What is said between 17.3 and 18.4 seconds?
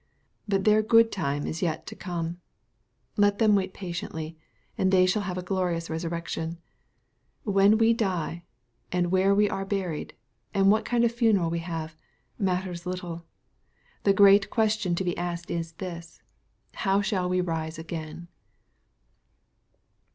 rise again